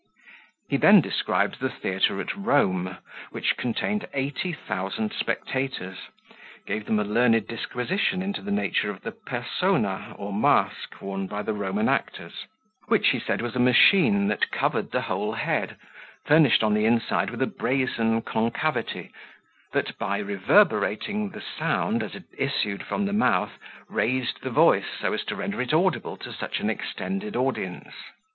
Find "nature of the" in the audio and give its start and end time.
8.49-9.11